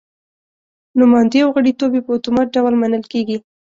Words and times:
نوماندي 0.99 1.39
او 1.45 1.49
غړیتوب 1.55 1.91
یې 1.95 2.01
په 2.05 2.11
اتومات 2.17 2.47
ډول 2.55 2.73
منل 2.81 3.03
کېږي. 3.13 3.37